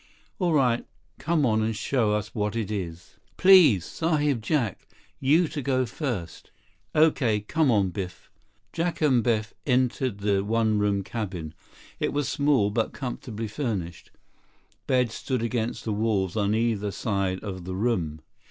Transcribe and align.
"All 0.39 0.51
right. 0.53 0.83
Come 1.19 1.45
on 1.45 1.61
and 1.61 1.75
show 1.75 2.13
us 2.15 2.33
what 2.33 2.55
it 2.55 2.71
is." 2.71 3.17
"Please, 3.37 3.85
Sahib 3.85 4.41
Jack. 4.41 4.87
You 5.19 5.47
to 5.49 5.61
go 5.61 5.85
first." 5.85 6.49
"Okay. 6.95 7.41
Come 7.41 7.69
on, 7.69 7.91
Biff." 7.91 8.31
Jack 8.73 8.99
and 9.01 9.23
Biff 9.23 9.53
entered 9.63 10.17
the 10.21 10.43
one 10.43 10.79
room 10.79 11.03
cabin. 11.03 11.53
It 11.99 12.13
was 12.13 12.27
small, 12.27 12.71
but 12.71 12.93
comfortably 12.93 13.47
furnished. 13.47 14.09
Beds 14.87 15.13
stood 15.13 15.43
against 15.43 15.83
the 15.85 15.93
walls 15.93 16.35
on 16.35 16.55
either 16.55 16.89
side 16.89 17.39
of 17.41 17.65
the 17.65 17.75
room. 17.75 18.21